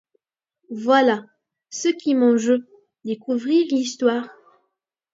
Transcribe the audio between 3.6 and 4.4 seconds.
l’histoire.